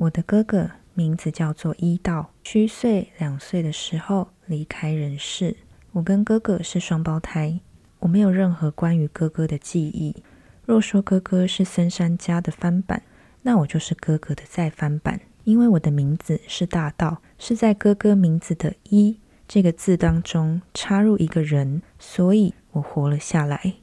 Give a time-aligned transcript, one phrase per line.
[0.00, 5.54] 我的哥哥名字叫做一道，虚岁两岁的时候离开人世。
[5.92, 7.60] 我跟哥哥是双胞胎，
[7.98, 10.16] 我没有任何关于哥哥的记忆。
[10.64, 13.02] 若说哥哥是森山家的翻版，
[13.42, 15.20] 那我就是哥哥的再翻版。
[15.44, 23.74] 因为我的名字是大道，是在哥哥名字的一这个字当中插入一个人，所以我活了下来。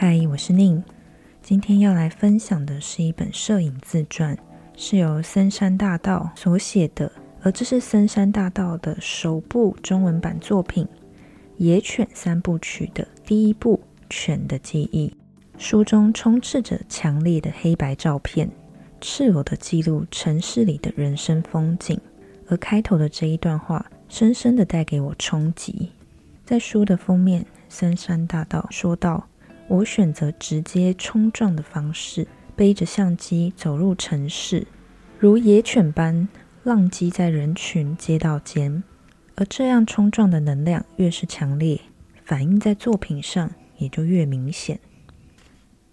[0.00, 0.80] 嗨，我是宁。
[1.42, 4.38] 今天要来分享的是一本摄影自传，
[4.76, 7.10] 是由森山大道所写的，
[7.42, 10.84] 而这是森山大道的首部中文版作品
[11.56, 15.08] 《野犬三部曲》的第一部《犬的记忆》。
[15.60, 18.48] 书中充斥着强烈的黑白照片，
[19.00, 22.00] 赤裸的记录城市里的人生风景。
[22.46, 25.90] 而开头的这一段话，深深的带给我冲击。
[26.44, 29.27] 在书的封面，森山大道说道。
[29.68, 34.66] 我选择直接冲撞的方式，背着相机走入城市，
[35.18, 36.28] 如野犬般
[36.64, 38.82] 浪迹在人群街道间。
[39.36, 41.80] 而这样冲撞的能量越是强烈，
[42.24, 44.80] 反映在作品上也就越明显。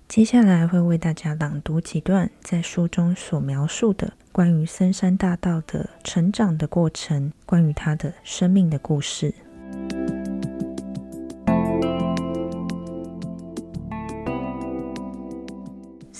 [0.07, 9.33] 接下来会为大家朗读几段在书中所描述的关于森山大道的成长的过程，关于他的生命的故事。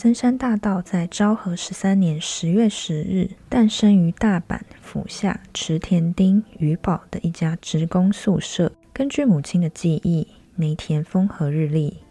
[0.06, 8.72] 森山大道在昭和十三年十月十日诞生于大阪府下池田町鱼保的一家职工宿舍。
[8.94, 12.02] 根据母亲的记忆，那天风和日丽。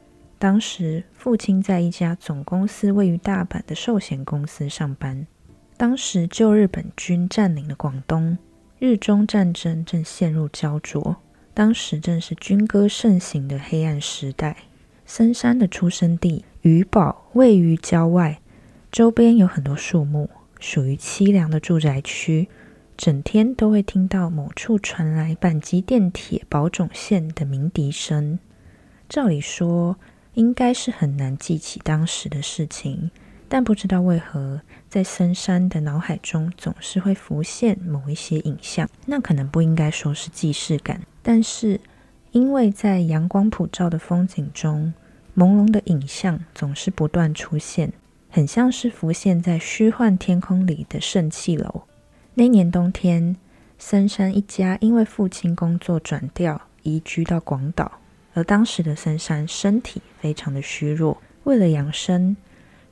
[0.41, 5.25] 当时父亲在一家总公司位于大阪的寿险公司上班。
[5.77, 8.37] 当时旧日本军占领了广东，
[8.81, 11.15] 日中战争正陷入焦灼。
[11.55, 14.56] 当时正是军歌盛行的黑暗时代。
[15.06, 16.45] 森山的出生地。
[16.65, 18.41] 鱼堡位于郊外，
[18.91, 22.49] 周边有很多树木，属于凄凉的住宅区。
[22.97, 28.38] 整天都会听到某处传来阪急电铁宝冢线的鸣笛声。
[29.11, 29.99] 照理说，
[30.33, 33.11] 应该是很难记起当时的事情，
[33.47, 38.88] 但不知道为何，在深山的脑海中总是会浮现某一些影像。
[39.05, 41.78] 那可能不应该说是既视感，但是
[42.31, 44.94] 因为在阳光普照的风景中。
[45.37, 47.93] 朦胧的影像总是不断出现，
[48.31, 51.83] 很像是浮现在虚幻天空里的圣器楼。
[52.34, 53.37] 那年冬天，
[53.78, 58.00] 森山一家因为父亲工作转调，移居到广岛。
[58.33, 62.37] 而当时的森山身体非常的虚弱，为了养生，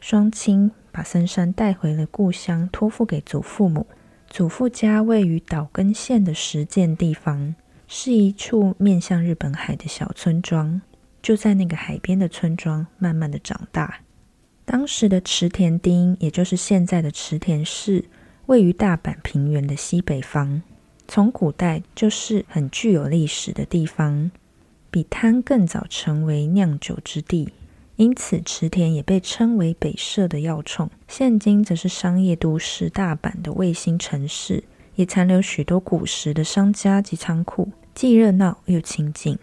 [0.00, 3.86] 双亲把森山带回了故乡，托付给祖父母。
[4.28, 7.54] 祖父家位于岛根县的实践地方，
[7.88, 10.80] 是一处面向日本海的小村庄。
[11.22, 14.00] 就在那个海边的村庄，慢慢的长大。
[14.64, 18.04] 当时的池田町，也就是现在的池田市，
[18.46, 20.62] 位于大阪平原的西北方，
[21.06, 24.30] 从古代就是很具有历史的地方，
[24.90, 27.52] 比滩更早成为酿酒之地，
[27.96, 30.90] 因此池田也被称为北社的要冲。
[31.08, 39.38] 现今则是商业都市大阪的卫星城市，也残留许多古时的商家及仓库，既热闹又清静。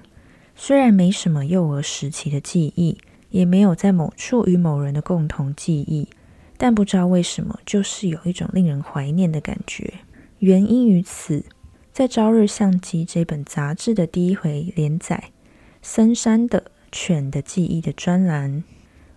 [0.61, 2.97] 虽然没什么幼儿时期的记忆，
[3.29, 6.09] 也没有在某处与某人的共同记忆，
[6.57, 9.93] 但不知道为什么，就是有一种令人怀念的感觉。
[10.39, 11.45] 原因于此，
[11.93, 15.31] 在《朝日相机》这本杂志的第一回连载，
[15.81, 18.61] 森山的犬的记忆的专栏，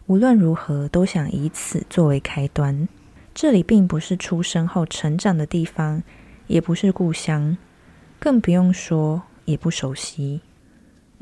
[0.07, 2.89] 无论如何都想以此作为开端。
[3.35, 6.05] 这里并不是出生后成长的地方，
[6.47, 7.59] 也不是故乡，
[8.21, 10.41] 更不用说也不熟悉。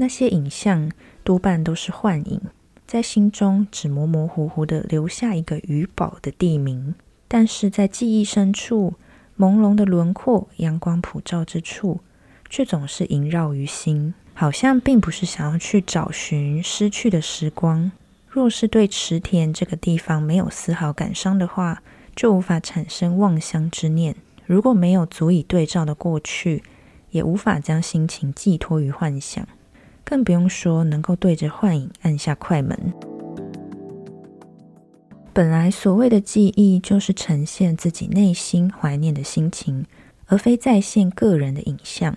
[0.01, 0.91] 那些影像
[1.23, 2.41] 多半都是幻影，
[2.87, 6.95] 在心中只模模糊糊的留下一个鱼堡的地名，
[7.29, 8.95] 但是在记忆深处，
[9.39, 12.01] 朦胧的轮廓，阳光普照之处，
[12.49, 17.93] 却总是萦绕于心，好像并不是想要去找寻失去的时光。
[18.27, 21.83] 若是对池田这个地方没有丝毫感伤的话，
[22.17, 24.15] 就无法产生望乡之念；
[24.47, 26.63] 如果没有足以对照的过去，
[27.11, 29.47] 也无法将心情寄托于幻想。
[30.11, 32.77] 更不用说能够对着幻影按下快门。
[35.33, 39.87] 本来所谓的记忆，就是呈现自己内心怀念的心情，
[40.27, 42.17] 而非再现个人的影像。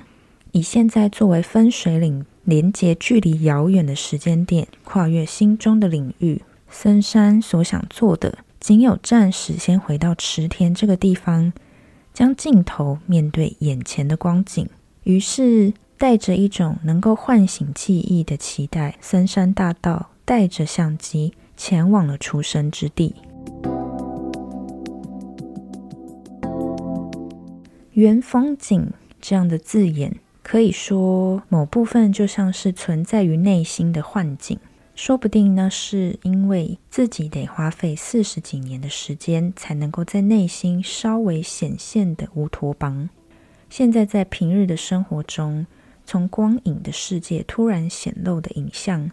[0.54, 6.42] 以现在作为分水岭，连接距离遥远的时间点，跨越心中的领域。
[6.72, 11.54] 森山所想做的，仅有暂时先回到池田这个地方，
[12.12, 14.68] 将镜头面对眼前的光景。
[15.04, 15.74] 于是。
[16.04, 23.16] 带着一种能够唤醒记忆的期待，森山大道带着相机前往了出生之地。
[27.94, 28.92] 原风景
[29.22, 34.60] 这样的字眼，可以说某部分就像是存在于内心的幻境。
[34.96, 43.08] 说不定呢，是因为自己得花费四十几年的时间，才能够在内心稍微显现的乌托邦。
[43.70, 45.66] 现在在平日的生活中，
[46.06, 49.10] 从光影的世界突然显露的影像，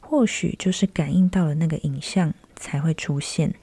[0.00, 3.54] 或许就是感应到了那个影像才会出现。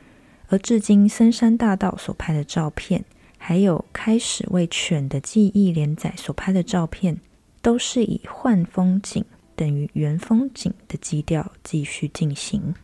[0.47, 3.03] 而至今森山大道所拍的照片，
[3.37, 7.19] 还有开始为犬的记忆连载所拍的照片，
[7.61, 9.25] 都是以幻风景。
[9.55, 12.75] 等于原风景的基调继续进行，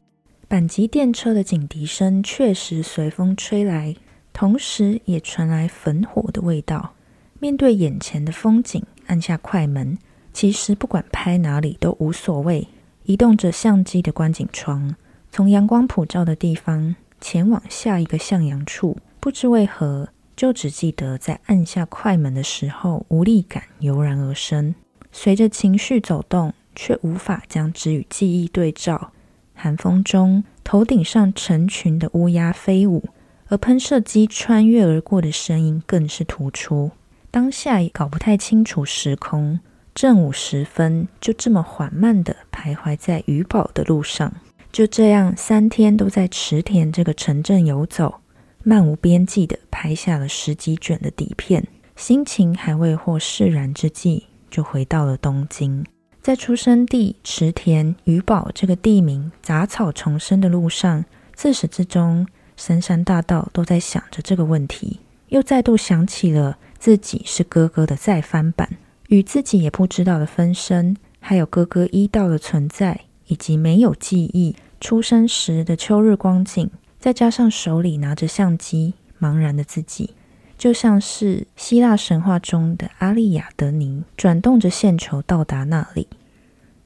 [0.49, 3.93] 阪急电车的警笛声确实随风吹来，
[4.31, 6.93] 同时也传来焚火的味道。
[7.39, 9.97] 面对眼前的风景，按下快门，
[10.31, 12.67] 其实不管拍哪里都无所谓。
[13.03, 14.95] 移动着相机的观景窗，
[15.31, 24.73] 从阳光普照的地方前往下一个向阳处，不知为何，就只记得在按下快门的时候，无力感油然而生，
[25.11, 26.53] 随着情绪走动。
[26.73, 29.11] 却无法将之与记忆对照。
[29.53, 33.03] 寒风中，头顶上成群的乌鸦飞舞，
[33.49, 36.91] 而喷射机穿越而过的声音更是突出。
[37.31, 39.59] 当下也搞不太清楚时空。
[39.95, 44.33] 正午时分，就这么缓慢地徘徊在鱼堡的路上。
[44.71, 48.21] 就这样，三天都在池田这个城镇游走，
[48.63, 51.65] 漫无边际地拍下了十几卷的底片。
[51.95, 55.85] 心情还未获释然之际，就回到了东京。
[56.21, 62.25] 在出生地池田鱼堡这个地名杂草丛生的路上，自始至终，
[62.55, 68.67] 深山大道都在想着这个问题，又再度想起了自己是哥哥的再翻版，
[69.09, 76.67] 与自己也不知道的分身，还有哥哥一道的存在，以及没有记忆出生时的秋日光景，
[76.99, 80.15] 再加上手里拿着相机茫然的自己。
[80.57, 86.07] 就像是希腊神话中的阿利亚德尼转动着线球到达那里，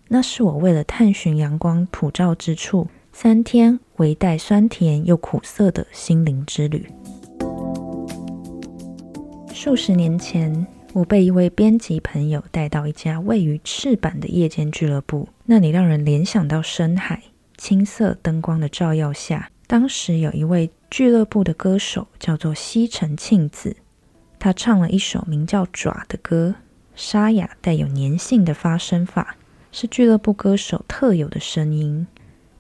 [0.10, 6.86] 那是我为了探寻阳光普照之处，三天微带酸甜又苦涩的心灵之旅。
[9.56, 17.24] 数十年前，我被一位编辑朋友带到一家位于赤坂的夜间俱乐部，那里让人联想到深海。
[17.56, 20.70] 青色灯光的照耀下，当时有一位。
[20.92, 23.78] 俱乐部的歌手叫做西城庆子，
[24.38, 26.56] 他唱了一首名叫《爪》的歌，
[26.94, 29.38] 沙哑带有粘性的发声法
[29.72, 32.06] 是俱乐部歌手特有的声音。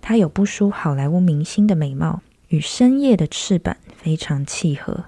[0.01, 5.05] 他有不输好莱坞明星的美貌，与深夜的翅膀非常契合。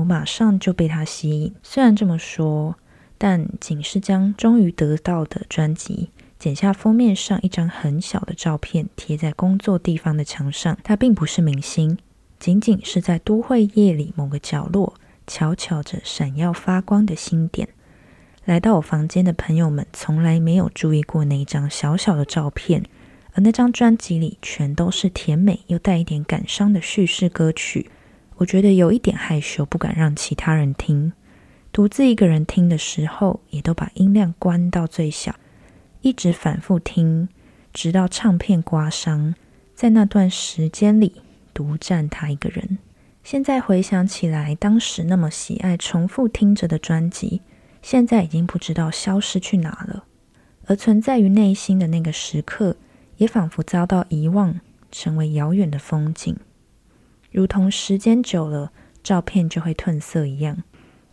[0.00, 1.54] 我马上就被他吸引。
[1.62, 2.76] 虽然这么说，
[3.18, 6.08] 但仅是将终于得到的专辑
[6.38, 11.98] 剪下封面上一张很小的照片贴在工作地方的墙上，他并不是明星。
[12.38, 14.94] 仅仅是在都会夜里某个角落，
[15.26, 17.68] 悄悄着闪耀发光的星点。
[18.46, 22.82] 来到我房间的朋友们从来没有注意过那一张小小的照片，
[23.34, 27.90] 而那张专辑里全都是甜美又带一点感伤的叙事歌曲。
[28.40, 31.12] 我觉得有一点害羞，不敢让其他人听。
[31.72, 35.34] 独自一个人听的时候，也都把音量关到最小，
[36.02, 37.28] 一直反复听，
[37.72, 39.34] 直到唱片刮伤。
[39.74, 41.22] 在那段时间里。
[41.52, 42.78] 独占他一个人。
[43.22, 47.42] 现在回想起来，当时那么喜爱、重复听着的专辑，
[47.82, 50.04] 现在已经不知道消失去哪了。
[50.66, 52.76] 而存在于内心的那个时刻，
[53.18, 56.34] 也仿佛遭到遗忘，成为遥远的风景，
[57.30, 58.72] 如同时间久了，
[59.02, 60.62] 照片就会褪色一样。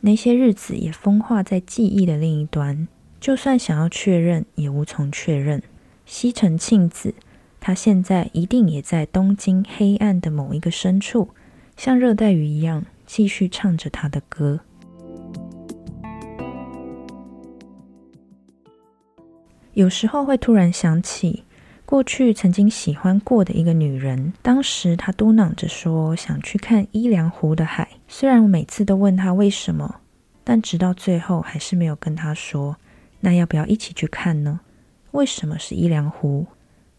[0.02, 2.88] 那些日子也风化在记忆的另一端，
[3.20, 5.62] 就算想要确认，也无从确认。
[6.06, 7.14] 西城庆子。
[7.60, 11.30] 他现在一定也在东京黑暗的某一个深处，
[11.76, 14.62] 像热带鱼一样，继续唱着他的歌。
[19.74, 21.44] 有时候会突然想起
[21.88, 27.88] 过去曾经喜欢过的一个女人，当时她嘟囔着说想去看伊良湖的海。
[28.10, 30.02] 虽然我每次都问她为什么，
[30.44, 32.76] 但直到最后还是没有跟她说。
[33.22, 34.60] 那要不要一起去看呢？
[35.12, 36.46] 为什么是伊良湖？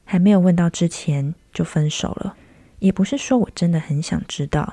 [0.07, 2.35] 还没有问到之前就分手了，
[2.79, 4.73] 也不是说我真的很想知道，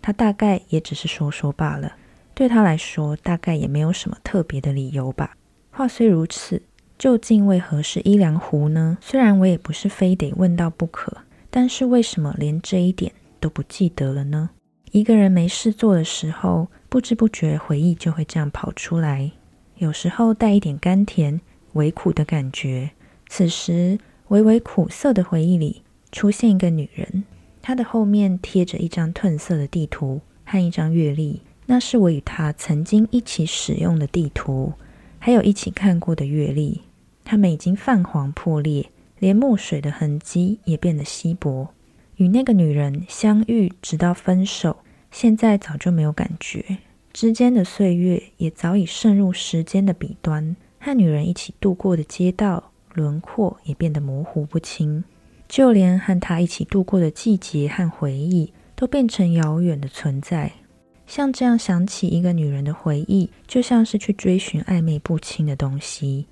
[0.00, 1.96] 她大概也只是说说罢了。
[2.34, 5.36] 对她来说，大概也没有什么特别的理由吧。
[5.72, 6.62] 话虽如此，
[6.98, 8.96] 究竟为何是伊良湖呢？
[9.00, 11.18] 虽然我也不是非得问到不可，
[11.50, 14.50] 但是为什么连这一点都不记得了呢？
[14.92, 19.30] 一个人没事做的时候，不知不觉回忆就会这样跑出来。
[19.76, 21.38] 有时候带一点甘甜、
[21.74, 22.90] 微苦的感觉。
[23.28, 23.98] 此时，
[24.28, 27.24] 微微苦涩的回忆里出现一个女人，
[27.60, 34.72] 她的后面贴着一张褪色的地图和一张月历，那是我与她曾经一起使用的地图，
[35.18, 36.80] 还有一起看过的月历。
[37.28, 41.68] 它们已经泛黄破裂，连墨水的痕迹也变得稀薄。
[42.14, 44.76] 与那个女人相遇，直到分手，
[45.10, 46.78] 现在早就没有感觉。
[47.12, 55.02] 之间的岁月也早已渗入时间的彼端，和女人一起度过的街道轮廓也变得模糊不清，
[55.48, 60.52] 就连和她一起度过的季节和回忆都变成遥远的存在。
[61.08, 66.26] 像这样想起一个女人的回忆，就像是去追寻暧昧不清的东西。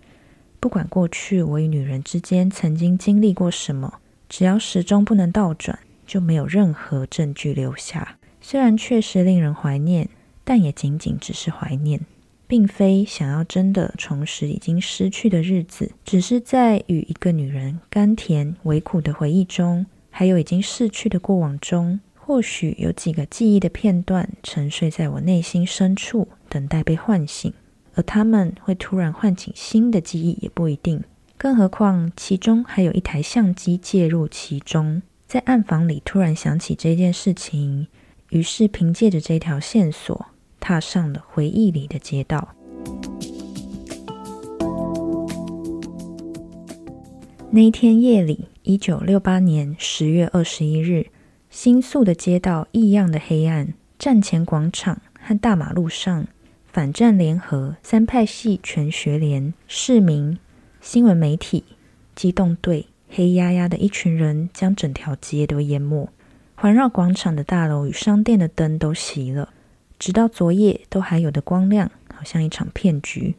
[0.64, 8.16] 不管过去我与女人之间曾经经历过什么，只要时钟不能倒转，就没有任何证据留下。
[8.40, 10.08] 虽然确实令人怀念。
[10.42, 12.00] 但也仅仅只是怀念，
[12.46, 27.52] 并非想要真的重拾已经失去的日子，只是在与一个女人甘甜微苦的回忆中，还有已经逝去的过往中，或许有几个记忆的片段沉睡在我内心深处，等待被唤醒。
[27.94, 31.02] 而他们会突然唤起新的记忆，也不一定。
[31.36, 37.88] 更何况其中还有一台相机介入其中，在暗房里突然想起这件事情，
[38.30, 40.26] 于是凭借着这条线索。
[40.60, 42.54] 踏上了回忆里的街道。
[47.50, 51.08] 那一天夜里，一九六八年十月二十一日，
[51.50, 53.74] 新宿的街道异样的黑暗。
[53.98, 56.26] 站前广场和大马路上，
[56.74, 60.36] 反战联合、三派系全学联、市民、
[60.80, 61.62] 新闻媒体、
[62.16, 66.08] 机动队，黑压压的一群人将整条街都淹没。
[66.56, 69.50] 环绕广场的大楼与商店的灯都熄了。
[70.00, 73.36] 直到昨夜都还有的光亮，好像一场骗局，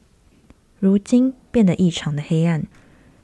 [0.79, 2.65] 如今变得异常的黑暗。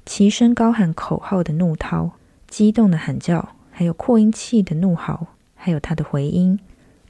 [0.06, 2.12] 齐声高喊口号的怒涛，
[2.50, 6.60] 激动的喊叫，还有扩音器的怒嚎，还有他的回音，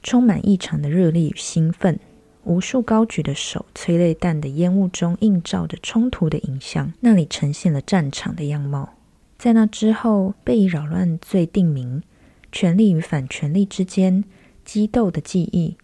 [0.04, 1.98] 充满异常的热烈与兴奋。
[2.44, 8.94] 无数高举的手，催泪弹的烟雾中映照着冲突的影像，那里呈现了战场的样貌。
[9.38, 12.02] 在那之后，被以扰乱罪定名，
[12.50, 14.24] 权力与反权力之间
[14.64, 15.76] 激斗的记忆。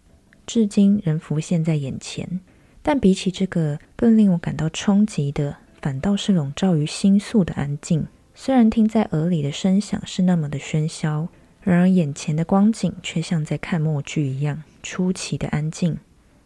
[0.45, 2.39] 至今仍浮现在眼前，
[2.81, 8.07] 但比起这个更令我感到冲击的，反倒是笼罩于心宿的安静。
[8.33, 11.27] 虽然听在耳里的声响是那么的喧嚣，
[11.61, 15.97] 然而眼前的光景却像在看默剧一样出奇的安静。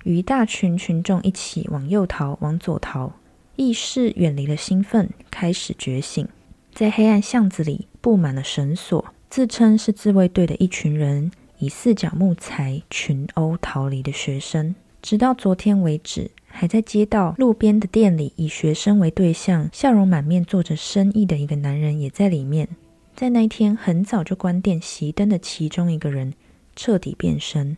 [0.04, 3.14] 与一大群群众一起往右逃，往左逃，
[3.56, 6.28] 意识远离了兴奋，开始觉醒。
[6.74, 11.32] 在黑暗巷子里布满了绳索，自称是自卫队的一群人。
[11.60, 22.68] 以四角木材群殴逃离的学生，直到昨天为止，还在街道路边的店里以学生为对象，笑容满面做着生意的一个男人也在里面。
[23.16, 26.34] 在那一天很早就关店熄灯的其中一个人
[26.76, 27.78] 彻底变身，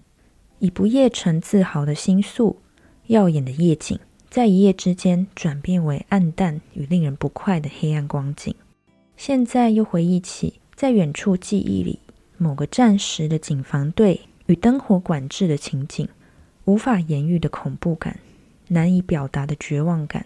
[0.60, 2.58] 以不夜城自豪的心宿，
[3.08, 8.54] 耀眼的夜景，在一夜之间转变为暗淡与令人不快的黑暗光景。
[9.18, 12.00] 现在又回忆起，在远处记忆里。
[12.38, 16.08] 某个战时的警防队与灯火管制的情景，
[16.66, 18.20] 无法言喻的恐怖感，
[18.68, 20.26] 难以表达的绝望感，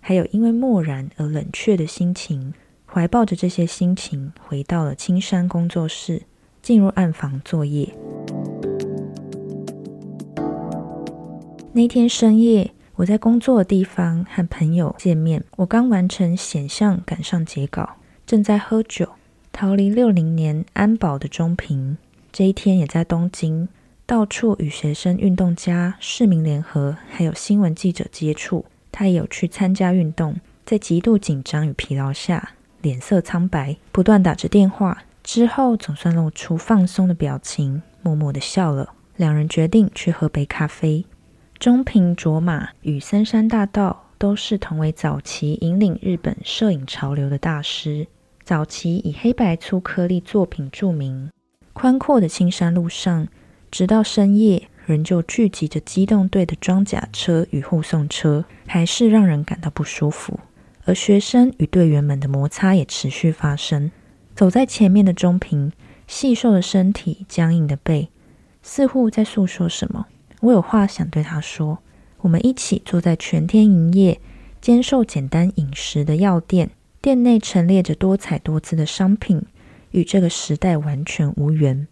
[0.00, 2.54] 还有因为漠然而冷却的心情，
[2.86, 6.22] 怀抱着这些心情，回到了青山工作室，
[6.62, 7.94] 进入暗房作业。
[11.74, 19.08] 那天深夜，我在工作的地方和朋友见面，我刚完成显像，赶上截稿，正在喝酒。
[19.50, 21.96] 逃离六零年安保的中平，
[22.30, 23.68] 这一天也在东京，
[24.04, 28.66] 到处与学生、运动家、市民联合，还有新闻记者接触。
[28.90, 30.36] 他也有去参加运动，
[30.66, 32.50] 在极度紧张与疲劳下，
[32.82, 35.04] 脸色苍白，不断打着电话。
[35.24, 38.92] 之后总算露出放松的表情，默默的笑了。
[39.16, 41.06] 两人决定去喝杯咖啡。
[41.62, 48.08] 中平卓玛与森山大道都是同为早期引领日本摄影潮流的大师。
[48.42, 51.30] 早期以黑白粗颗粒作品著名，
[51.72, 53.28] 宽阔的青山路上，
[53.70, 60.40] 直到深夜仍旧聚集着机动队的装甲车与护送车，还是让人感到不舒服。
[60.84, 63.92] 而学生与队员们的摩擦也持续发生。
[64.34, 65.70] 走在前面的中平，
[66.08, 68.08] 细瘦的身体，僵硬的背，
[68.64, 70.08] 似乎在诉说什么。
[70.42, 71.78] 我有话想对他说。
[72.20, 74.20] 我们一起坐在全天营业、
[74.60, 76.70] 兼售简单饮食的药店。
[77.00, 79.42] 店内陈列着多彩多姿的商品，
[79.90, 81.88] 与这个时代完全无缘。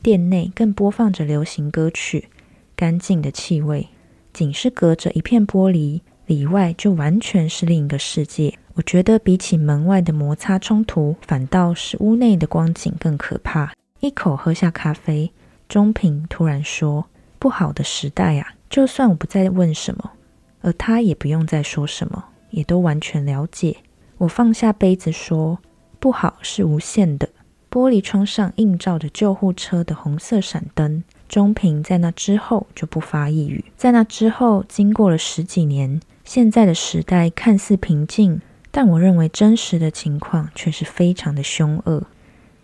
[0.00, 2.28] 店内更播放着流行歌曲，
[2.76, 3.88] 干净的气味，
[4.32, 8.56] 仅是隔着一片玻璃，里外就完全是另一个世界。
[8.74, 13.74] 我觉得比起门外的摩擦冲突，反倒是屋内的光景更可怕。
[13.98, 15.32] 一口喝下咖啡，
[15.68, 17.06] 钟平突然说
[17.42, 18.54] ：“不好的时代啊！
[18.70, 20.12] 就算我不再问什么，
[20.60, 23.78] 而他也不用再说什么，也都完全了解。”
[24.18, 25.58] 我放下杯子说
[25.98, 27.28] ：“不好是无限的。”
[27.68, 31.02] 玻璃窗上映照着救护车的红色闪灯。
[31.28, 33.64] 钟平在那之后就不发一语。
[33.76, 42.04] 在那之后，经过了十几年，现在的时代看似平静，但我认为真实的情况却是非常的凶恶。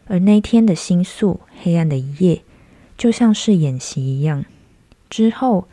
[0.06, 2.42] 而那天的星宿，黑暗的一夜，
[2.96, 4.44] 就像是演习一样。
[5.10, 5.66] 之后，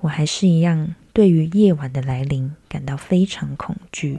[0.00, 4.18] 我还是一样，对于夜晚的来临感到非常恐惧。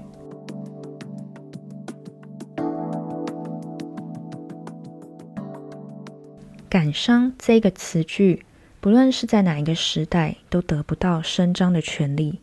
[6.68, 8.44] 感伤这个词句，
[8.80, 12.40] 不论是在哪一个时代，都得不到伸张的权利。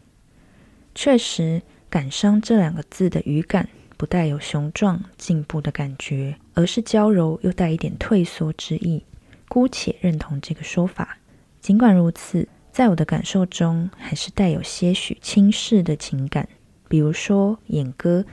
[0.94, 9.02] 确实，感伤这两个字的语感不带有雄壮进步的感觉，而是娇柔又带一点退缩之意。
[9.48, 11.18] 姑且认同这个说法。
[11.60, 16.48] 尽管如此，在我的感受中，还是带有些许轻视的情感。
[16.88, 18.24] 比如说，演歌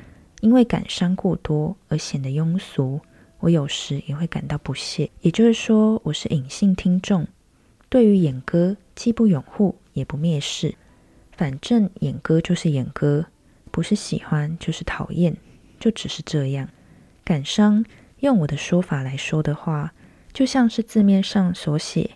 [0.41, 2.99] 因为感伤过多而显得庸俗。
[3.39, 7.27] 我有时也会感到不屑，也就是说，我是隐性听众，
[7.87, 10.73] 对于演歌既不拥护也不蔑视，
[11.33, 13.27] 反正演歌就是演歌，
[13.69, 15.37] 不是喜欢就是讨厌，
[15.79, 16.67] 就只是这样。
[17.23, 17.85] 感伤，
[18.21, 19.93] 用我的说法来说的话，
[20.33, 22.09] 就像是字面上所写，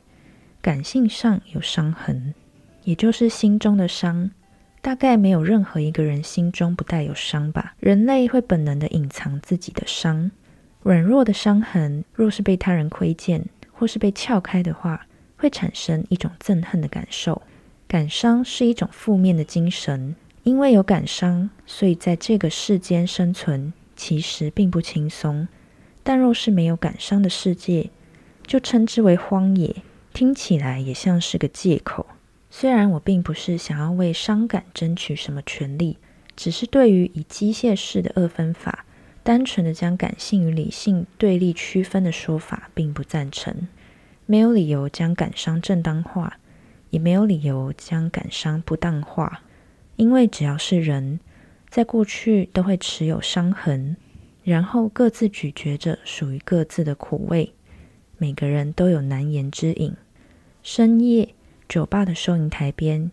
[0.62, 2.34] 感性上有伤痕，
[2.84, 4.30] 也就是心中的伤。
[4.82, 7.76] 大概没有任何一个人心中不带有伤吧？
[7.80, 10.32] 人类会本能的隐藏自己的伤。
[10.82, 15.06] 软弱的伤痕，若是被他人窥见，或是被撬开的话，
[15.38, 17.42] 会产生一种憎恨的感受。
[17.88, 25.48] 感伤是一种负面的精神，因为有感伤，所以在这个世间生存其实并不轻松。
[26.02, 27.92] 但若是没有感伤的世界，
[28.48, 29.76] 就称之为荒野，
[30.14, 32.06] 听起来也像是个借口。
[32.50, 35.98] 虽然我并不是想要为伤感争取什么权利，
[36.36, 38.86] 只是对于以机械式的二分法。
[39.24, 43.68] 单纯的将感性与理性对立区分的说法，并不赞成。
[44.26, 46.40] 没有理由将感伤正当化，
[46.90, 49.44] 也没有理由将感伤不当化。
[49.96, 51.20] 因为只要是人，
[51.70, 53.96] 在过去都会持有伤痕，
[54.44, 57.54] 然后各自咀嚼着属于各自的苦味。
[58.18, 59.96] 每个人都有难言之隐。
[60.64, 61.34] 深夜，
[61.68, 63.10] 酒吧的收银台边，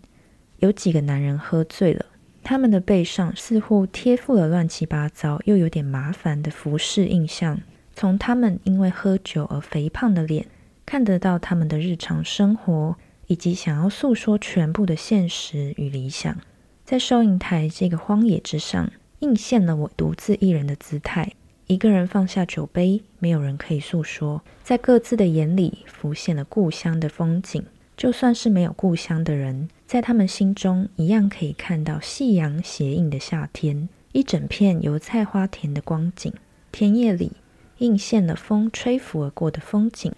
[0.58, 2.06] 有几个男人喝醉了。
[2.42, 7.61] 他们的背上似乎贴附了乱七八糟又有点麻烦的服饰印象。
[7.94, 10.46] 从他们因为喝酒而肥胖的脸，
[10.87, 16.37] 看得到他们的日常生活以及想要诉说全部的现实与理想。
[16.84, 21.32] 在收银台这个荒野之上，映现了我独自一人的姿态。
[21.68, 27.62] 一个人放下酒杯，没有人可以诉说，在各自的眼里浮现了故乡的风景。
[27.94, 36.33] 就算是没有故乡的人，在他们心中一样可以看到夕阳斜映的夏天，一整片油菜花田的光景。
[36.72, 37.33] 田野里
[37.78, 40.11] 映现了风吹拂而过的风景，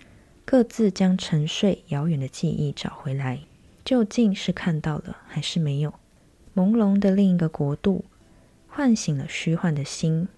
[0.44, 3.40] 各自将沉睡遥远的记忆找回来。
[3.84, 5.94] 究竟是看到了还是没有？
[6.54, 8.04] 朦胧的另一个国度，
[8.68, 10.28] 唤醒了虚幻的心，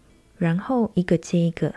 [0.43, 1.73] 然后一个接一个，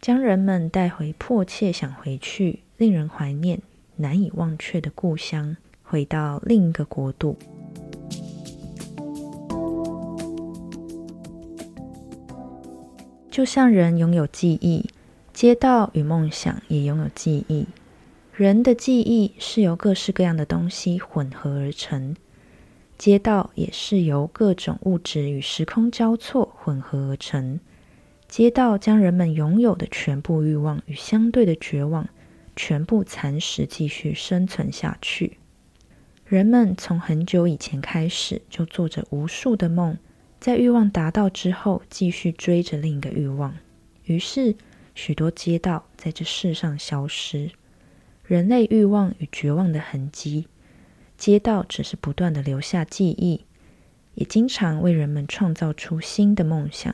[0.00, 3.60] 将人们带回迫切想回去、令人怀念。
[3.96, 7.36] 难以忘却的故乡，回到另一个国度，
[13.32, 14.88] 就像人拥有记忆，
[15.32, 17.66] 街道与梦想也拥有记忆。
[18.32, 22.14] 人的记忆是由各式各样的东西混合而成，
[22.96, 27.58] 街道也是由各种物质与时空交错混合而成。
[28.36, 32.08] 街道将人们拥有的全部欲望与相对的绝望。
[32.56, 35.38] 全部蚕食，继续生存下去。
[36.26, 39.96] 人们从很久以前开始就做着无数的梦，
[40.40, 43.54] 在欲望达到之后，继续追着另一个欲望。
[44.02, 44.56] 于是，
[44.96, 47.52] 许多街道在这世上消失。
[48.24, 50.48] 人类欲望与绝望的痕迹，
[51.16, 53.44] 街道只是不断的留下记忆，
[54.16, 56.92] 也经常为人们创造出新的梦想。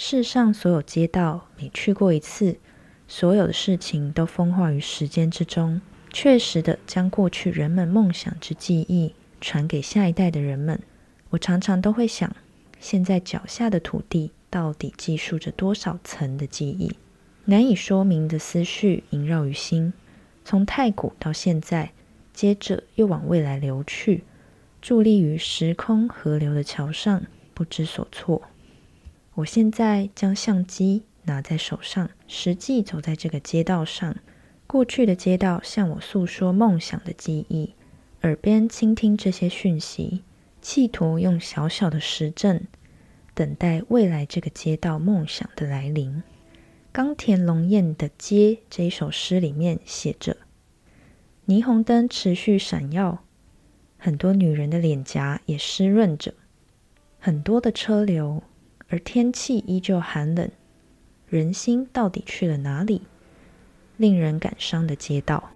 [0.00, 2.56] 世上所有街道，每去过一次。
[3.08, 5.80] 所有的事情都风化于时间之中，
[6.12, 10.80] 确实的将过去人们梦想之记忆传给下一代的人们。
[11.30, 12.30] 我常常都会想，
[12.78, 16.96] 现在脚下的土地到底记述着多少层的记忆？
[17.46, 19.92] 难以说明的思绪萦绕于心，
[20.44, 21.90] 从太古到现在，
[22.32, 24.22] 接着又往未来流去，
[24.80, 28.42] 伫立于时空河流的桥上，不知所措。
[29.38, 34.16] 我现在将相机拿在手上，实际走在这个街道上。
[34.66, 37.74] 过去的街道向我诉说梦想的记忆，
[38.22, 40.24] 耳边倾听这些讯息，
[40.60, 42.66] 企图用小小的时阵
[43.32, 46.24] 等待未来这个街道梦想的来临。
[46.90, 50.36] 冈田龙彦的《街》这一首诗里面写着
[51.46, 53.22] ：“霓虹灯持续闪耀，
[53.98, 56.34] 很多女人的脸颊也湿润着，
[57.20, 58.42] 很多的车流，
[58.88, 60.50] 而天气依旧寒冷。
[61.28, 63.02] 人心到底去了哪里？”
[63.98, 65.50] 令人感伤的街道。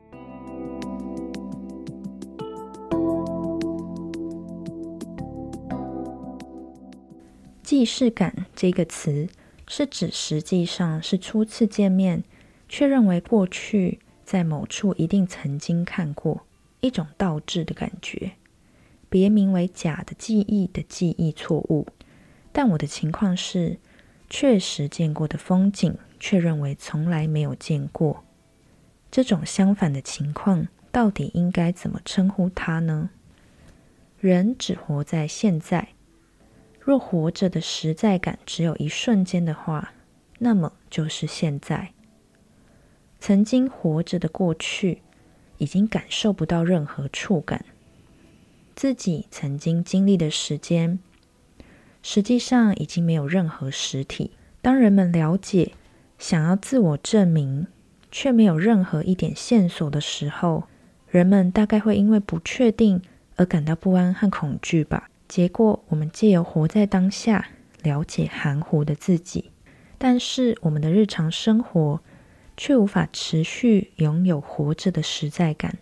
[7.63, 9.29] 既视感这个词
[9.67, 12.23] 是指实际上是初次见面，
[12.69, 16.43] 却认为过去在某处一定曾经看过
[16.81, 18.33] 一种倒置的感觉，
[19.09, 21.87] 别名为假的记忆的记忆错误。
[22.53, 23.79] 但我的情况是，
[24.29, 28.25] 确实见过的风景，却认为从来没有见过。
[29.11, 33.11] 这种相反的情况，到底应该怎么称呼它呢？
[34.21, 35.89] 人只活在现在，
[36.81, 39.93] 若活着的实在感只有一瞬间的话，
[40.39, 41.93] 那么就是现在。
[43.19, 45.03] 曾经活着的过去，
[45.59, 47.65] 已经感受不到任何触感。
[48.75, 50.99] 自己曾经经历的时间，
[52.03, 54.33] 实际上已经没有任何实体。
[54.61, 55.73] 当人们了解，
[56.19, 57.67] 想要自我证明。
[58.15, 60.65] 却没有任何一点线索的时候，
[61.09, 63.01] 人们大概会因为不确定
[63.37, 65.09] 而感到不安和恐惧吧。
[65.27, 67.49] 结果，我们借由活在当下，
[67.83, 69.51] 了解含糊的自己，
[69.97, 72.03] 但是我们的日常生活
[72.55, 75.79] 却无法持续拥有活着的实在感，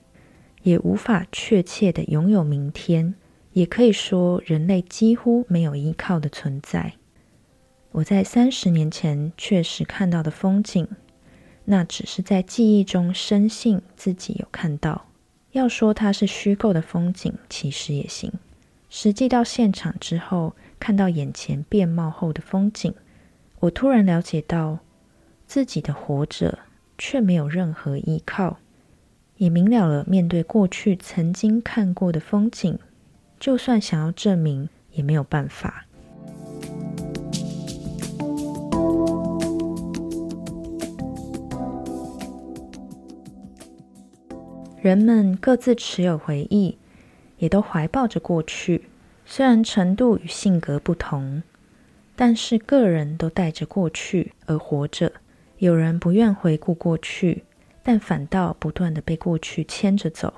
[0.62, 3.16] 也无法确切的拥有明天。
[3.52, 6.94] 也可以说，人类几乎没有依靠的存在。
[7.92, 10.86] 我在三十年前确实看到的风景。
[11.66, 15.06] 那只是在记忆中深信自己有看到。
[15.52, 18.32] 要说它是虚构的风景，其实也行。
[18.88, 22.92] 实际到现场之后，看到眼前变貌后的风景，
[23.60, 24.80] 我突然了解到
[25.46, 26.58] 自己的活着
[26.98, 28.58] 却没有任何依靠，
[29.36, 32.76] 也明了了面对过去曾经看过的风景，
[33.40, 35.86] 就算想要证明，也没有办法。
[44.82, 46.76] 人们各自持有回忆，
[47.38, 48.84] 也都怀抱着过去。
[49.24, 51.42] 虽然程度与性格不同，
[52.16, 55.12] 但是个人都带着过去而活着。
[55.58, 57.44] 有人不愿回顾过去，
[57.82, 60.30] 但反倒不断的被过去牵着走；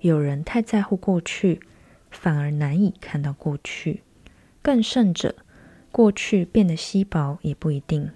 [0.00, 1.60] 有人太在乎过去，
[2.12, 4.02] 反而难以看到过去。
[4.62, 5.34] 更甚者，
[5.90, 8.12] 过去变得稀薄也不一定。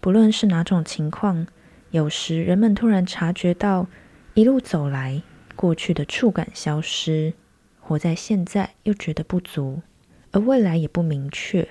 [0.00, 1.46] 不论是哪种情况，
[1.90, 3.86] 有时人们突然察觉到。
[4.34, 5.22] 一路走来，
[5.56, 7.34] 过去的触感消失，
[7.80, 9.82] 活在现在又觉得不足，
[10.30, 11.68] 而未来也不明确，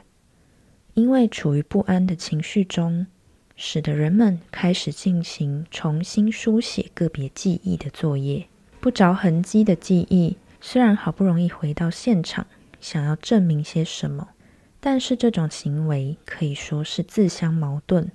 [0.93, 3.07] 因为处于不安的情绪中，
[3.55, 8.45] 使得人们开始进行重新书写个别记忆的作业。
[8.81, 12.47] 不着痕迹的记忆，虽然好不容易回到现场，
[12.79, 14.29] 想要证明些什么，
[14.79, 18.11] 但是这种行为可以说是自相矛盾，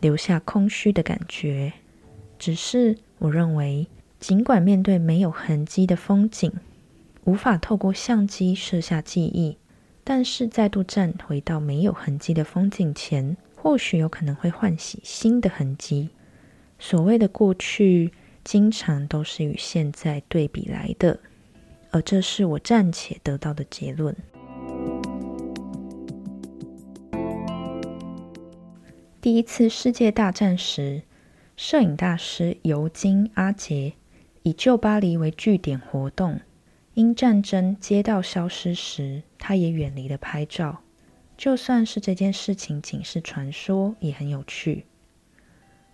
[0.00, 1.72] 留下空虚的感觉。
[2.38, 2.98] 只是。
[3.20, 3.88] 我认为，
[4.20, 6.52] 尽管面对没有痕迹的风景，
[7.24, 9.58] 无法透过相机摄下记忆，
[10.04, 16.10] 但是再度站回到没有痕迹的风景前，或许有可能会唤起新的痕迹。
[16.78, 18.12] 所谓的过去，
[18.44, 21.18] 经常都是与现在对比来的，
[21.90, 24.16] 而这是我暂且得到的结论。
[29.20, 31.02] 第一次世界大战时。
[31.60, 33.94] 摄影大师尤金阿杰
[34.44, 36.40] 以旧巴黎为据点活动，
[36.94, 40.82] 因战争街道消失时，他也远离了拍照。
[41.36, 44.86] 就算是这件事情仅是传说，也很有趣。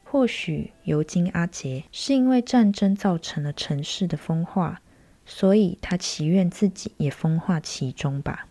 [0.02, 4.82] 或许尤金阿杰是因为战争造成了城市的风化，
[5.26, 8.46] 所以他祈愿自己也风化其中吧。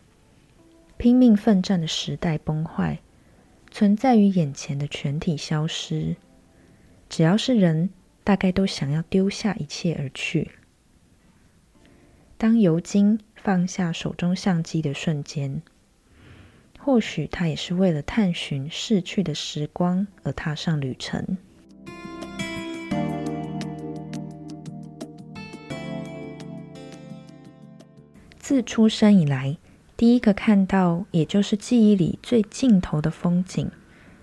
[0.98, 3.00] 拼命奋战的时代崩坏，
[3.72, 6.16] 存在于眼前的全体消失。
[7.10, 7.90] 只要是人，
[8.24, 10.52] 大概都想要丢下一切而去。
[12.38, 15.62] 当尤金放下手中相机的瞬间，
[16.80, 21.38] 或许他也是为了探寻逝去的时光而踏上旅程。
[28.44, 29.56] 自出生以来，
[29.96, 33.72] 第一个看到，也就是记忆里最尽头的风景，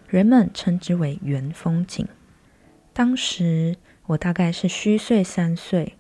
[0.07, 2.07] 人们称之为原风景。
[2.93, 3.77] 当时
[4.09, 5.97] 我大概是虚岁三岁，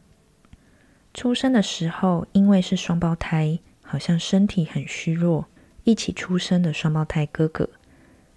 [1.14, 5.46] 出生的时候，因为是双胞胎，好像身体很虚弱。
[5.84, 7.70] 一起出生的双胞胎哥哥，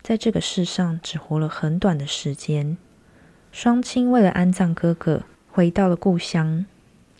[0.01, 2.77] 在这个世上只活了很短的时间。
[3.51, 6.65] 双亲为了安葬哥哥，回到了故乡。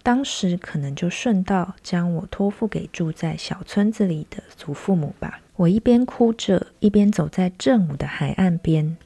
[0.04, 5.40] 当时可能就顺道将我托付给住在小村子里的祖父母吧。
[5.56, 8.98] 我一边哭着，一边走在正午的海岸边，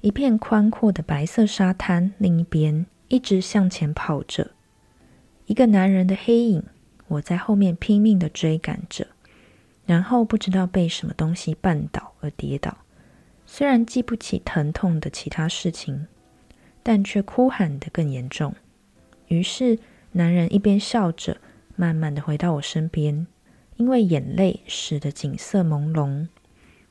[0.00, 2.12] 一片宽阔的白色沙滩。
[2.16, 4.52] 另一边一直向前跑着
[5.44, 6.62] 一个男人的黑影，
[7.08, 9.06] 我在后面拼命的追赶着。
[9.84, 12.78] 然后不知道被什么东西绊倒而跌倒，
[13.46, 16.06] 虽然记不起疼痛的其他事情，
[16.82, 18.54] 但却哭喊得更严重。
[19.28, 19.78] 于是
[20.12, 21.36] 男人一边笑着，
[21.76, 23.26] 慢慢的回到我身边，
[23.76, 26.28] 因为眼泪使得景色朦胧，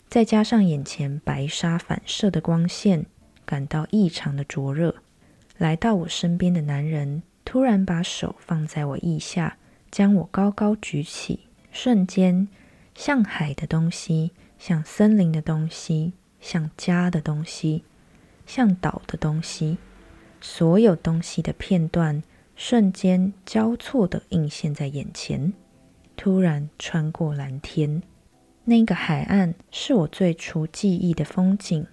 [0.07, 3.05] 再加上眼前白沙反射的光线，
[3.45, 4.95] 感到异常的灼热。
[5.57, 9.57] 来到我身边的男人突然把手放在我腋下，
[9.89, 12.47] 将我高高举起，瞬间。
[12.93, 17.83] 像海的东西，像森林的东西，像家的东西，
[18.47, 19.77] 像岛的东西，
[20.41, 22.23] 所有东西的片段
[22.59, 25.53] 瞬间交错的映现在眼前，
[26.15, 28.01] 突然穿过蓝天。
[28.65, 31.85] 那个海岸是我最初记忆的风景，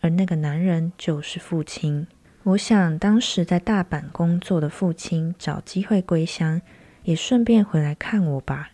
[0.00, 2.06] 而那个男人就是父亲。
[2.44, 6.62] 我想，当时在大阪工作的父亲找机会归乡，
[7.04, 8.70] 也顺便回来看我吧。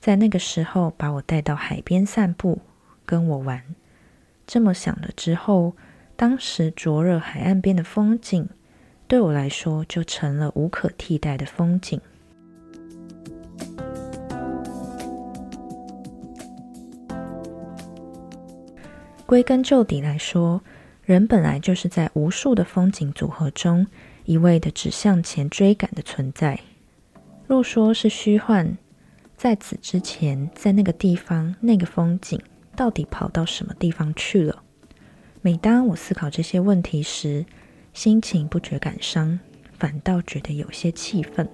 [0.00, 2.62] 在那个时候，把我带到海边散步，
[3.04, 3.62] 跟我玩。
[4.46, 5.76] 这么想了之后，
[6.16, 8.48] 当时灼热海岸边的风景，
[9.14, 12.00] 对我来说就成了无可替代的风景。
[19.24, 20.60] 归根究底来说，
[21.04, 23.86] 人本来就是在无数的风景组合中，
[24.24, 26.58] 一味的只向前追赶的存在。
[27.46, 28.76] 若说是虚幻，
[29.36, 32.42] 在此之前，在那个地方，那个风景
[32.74, 34.64] 到底跑到什么地方去了？
[35.40, 37.46] 每当我思考这些问题时，
[37.94, 39.38] 心情不觉感伤，
[39.78, 41.48] 反倒觉得有些气愤。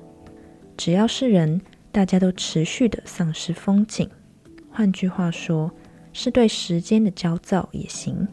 [0.76, 1.61] 只要是人，
[1.92, 4.11] 大家都持续的丧失风景。
[4.68, 5.70] 换句话说，
[6.12, 8.26] 是对时间的焦躁也行。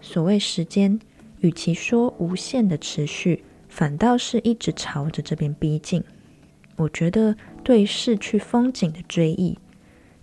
[0.00, 1.00] 所谓时间，
[1.40, 6.04] 与其说无限的持续，反倒是一直朝着这边逼近。
[6.76, 7.34] 我觉得。
[7.64, 9.58] 对逝去风景的追忆，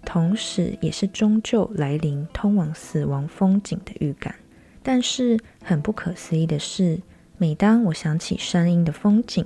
[0.06, 4.34] 同时也是终究来临、通往死亡风景的预感。
[4.82, 7.02] 但是很不可思议的是，
[7.38, 9.46] 每当我想起山阴的风景，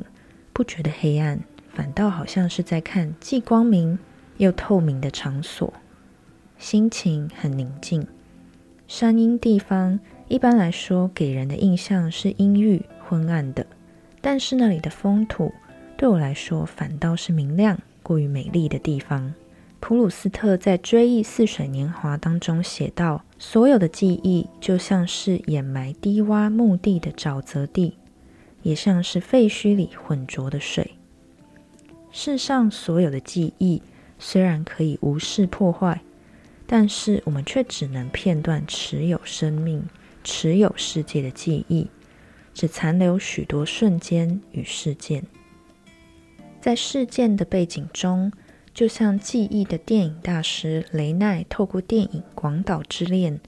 [0.54, 1.40] 不觉得黑暗，
[1.74, 3.98] 反倒好像是在看既光明
[4.38, 5.74] 又透明的场所，
[6.58, 8.06] 心情很宁静。
[8.88, 13.66] 山阴地方一般来说给人的印象是阴郁昏暗的，
[14.22, 15.52] 但是那里的风土
[15.98, 17.80] 对我来说反倒是明亮。
[18.04, 19.34] 过于美丽的地方，
[19.80, 27.96] 普鲁斯特在《追忆似水年华》当中写道：“所有的记忆就像是掩埋低洼墓地的沼泽地，
[28.64, 30.96] 也像是废墟里浑浊的水。
[32.12, 33.82] 世上所有的记忆
[34.18, 36.02] 虽然可以无视破坏，
[36.66, 39.88] 但是我们却只能片段持有生命、
[40.24, 41.88] 持有世界的记忆，
[42.54, 45.24] 只残留许多瞬间与事件。”
[46.60, 48.32] 在事件的背景中，
[48.78, 53.40] 就像记忆的电影大师雷奈透过电影《广岛之恋》，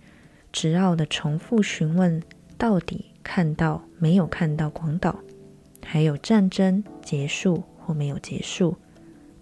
[0.52, 2.24] 执拗的重复询问：
[2.58, 5.20] 到底看到没有看到广岛？
[5.86, 8.76] 还有战争结束或没有结束？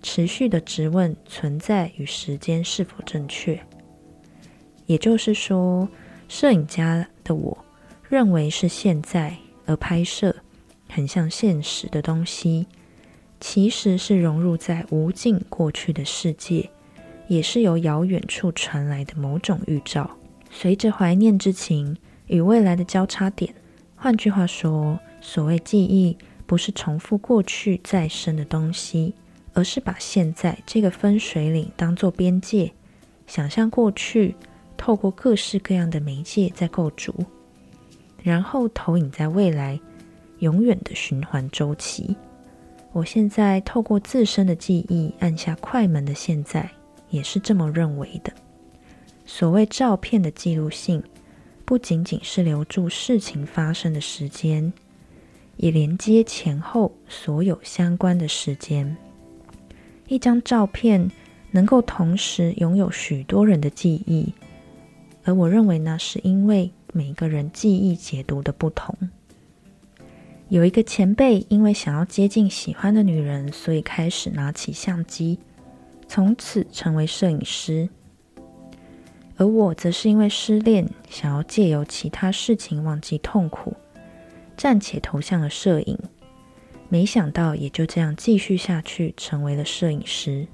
[0.04, 3.58] 持续的质问存在与时间是否正确？
[4.88, 5.88] 也就是说，
[6.28, 7.58] 摄影家的我
[8.10, 10.36] 认为是现在，而拍摄
[10.90, 12.68] 很像现实的东西。
[13.40, 16.70] 其实是融入在无尽过去的世界，
[17.28, 20.10] 也是由遥远处传来的某种预兆。
[20.50, 21.96] 随着怀念之情
[22.28, 23.54] 与未来的交叉点，
[23.96, 29.14] 换句话说，所谓记忆不是重复过去再生的东西，
[29.54, 32.72] 而是把现在这个分水岭当作边界，
[33.28, 34.36] 想象过去
[34.76, 37.14] 透过各式各样的媒介在构筑，
[38.24, 39.80] 然后投影在未来
[40.40, 42.16] 永远的循环周期。
[42.94, 46.70] 我现在透过自身的记忆按下快门的现在，
[47.10, 48.34] 也是这么认为的。
[49.26, 51.04] 所谓照片的记录性，
[51.64, 54.72] 不仅仅是留住事情发生的时间，
[55.58, 58.98] 也连接前后所有相关的时间。
[60.08, 61.12] 一张照片
[61.52, 64.34] 能够同时拥有许多人的记忆，
[65.24, 68.96] 而我认为呢，是因为每个人记忆解读的不同。
[70.50, 75.38] 有一个前辈因为想要接近喜欢的女人，所以开始拿起相机，
[76.08, 77.90] 从此成为摄影师。
[79.36, 83.76] 而我则是因为失恋，想要借由其他事情忘记痛苦，
[84.56, 86.00] 暂且投向了摄影。
[86.88, 90.48] 没想到也就这样继续下去，成为了摄影师。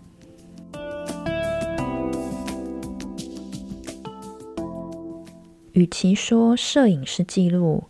[5.73, 7.83] 与其说摄影是记录，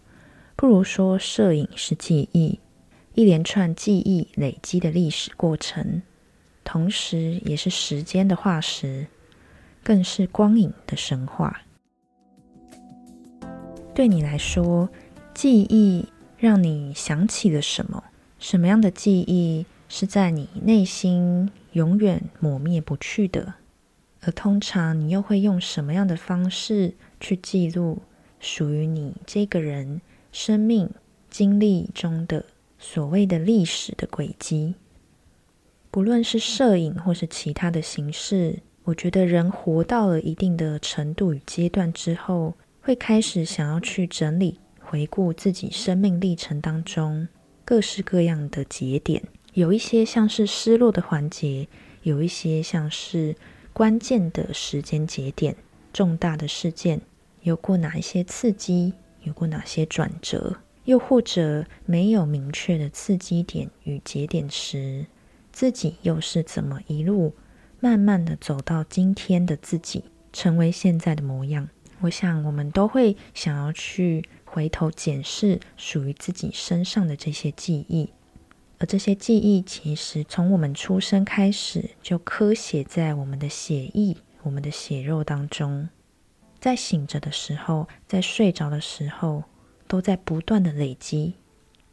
[0.64, 2.58] 不如说摄影是记忆，
[3.16, 6.02] 一连串记忆累积的历史过程，
[6.64, 9.08] 同时也是时间的化石，
[9.84, 11.64] 更是光影的神话。
[13.94, 14.88] 对你来说，
[15.34, 18.02] 记忆让你想起了什么？
[18.40, 23.56] 什么样的记忆是在你内心永远抹灭不去的？
[24.22, 28.02] 而通常你又会用什么样的方式去记录
[28.40, 30.00] 属于你这个人
[30.34, 30.90] 生命
[31.30, 32.44] 经历中的
[32.80, 34.74] 所谓的历史的轨迹？
[35.92, 47.28] 不论是摄影或是其他的形式，我觉得人活到了一定的程度与阶段之后，会开始想要去整理、回顾自己生命历程当中。
[47.64, 49.22] 各式各样的节点，
[49.54, 51.68] 有一些像是失落的环节，
[52.02, 53.36] 有一些像是
[53.72, 55.56] 关键的时间节点、
[55.94, 57.02] 重大的事件，
[57.44, 58.94] 有过哪一些刺激，
[59.24, 65.06] 有过哪些转折，又或者没有明确的刺激点与节点时，
[65.52, 67.34] 自己又是怎么一路
[67.80, 71.70] 慢慢的走到今天的自己，成为现在的模样？
[72.02, 74.24] 我想，我们都会想要去。
[74.46, 78.12] 回头检视属于自己身上的这些记忆，
[78.78, 85.90] 而这些记忆其实从我们出生开始就刻写在我们的血液、我们的血肉当中，
[86.64, 89.44] 在醒着的时候，在睡着的时候，
[89.86, 91.34] 都在不断的累积，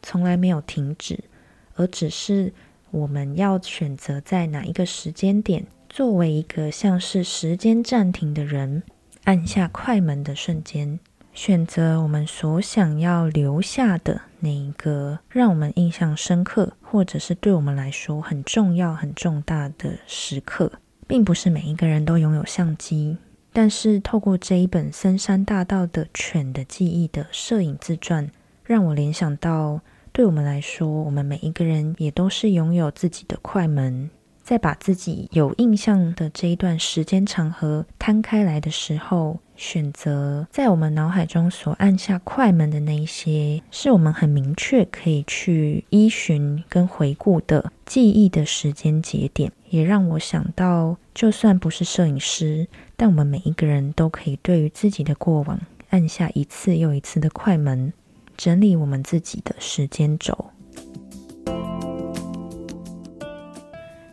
[0.00, 1.24] 从来没有停止，
[1.74, 2.54] 而只是
[2.92, 8.84] 我们要选择在哪一个时间点，作为一个像是时间暂停的人，
[9.24, 11.00] 按下快门的瞬间。
[11.34, 20.70] 选择我们所想要留下的那一个让我们印象深刻，或者是对我们来说很重要、很重大的时刻，
[21.08, 23.16] 并不是每一个人都拥有相机。
[23.60, 28.30] 但是透过这一本森山大道的犬的记忆的摄影自传，
[28.64, 34.08] 让我联想到，对我们来说，我们每一个人也都是拥有自己的快门。
[34.42, 52.66] 在把自己有印象的这一段时间长河摊开来的时候，选择在我们脑海中所按下快门的那一些，是我们很明确可以去依循跟回顾的记忆的时间节点，也让我想到，就算不是摄影师，
[53.02, 55.58] 但我们每一个人都可以对于自己的过往
[55.88, 57.94] 按下一次又一次的快门，
[58.36, 60.50] 整理我们自己的时间轴。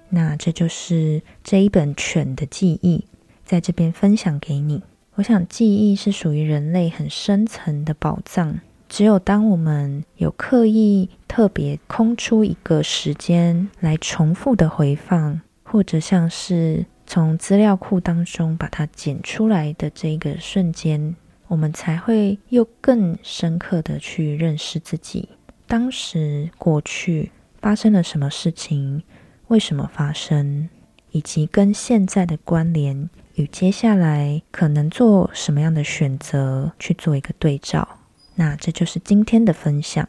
[0.07, 3.03] 那这就是这一本犬的记忆，
[3.43, 4.81] 在这边分享给你。
[5.15, 8.57] 我想，记忆是属于人类很深层的宝藏。
[8.87, 21.15] 只有当我们有刻意特别空出一个时间来重复的回放，或者像是从资料库当中把它剪出来的这个瞬间，
[21.47, 25.29] 我们才会又更深刻的去认识自己。
[25.65, 29.01] 当时过去发生了什么事情？
[29.47, 30.67] 为什么发生，
[31.11, 37.87] 以及跟现在的关联与接下来可能做什么样的选择去做一个对照。
[38.35, 40.07] 那这就是今天的分享，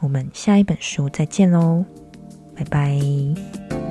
[0.00, 1.84] 我们下一本书再见喽，
[2.56, 3.89] 拜拜。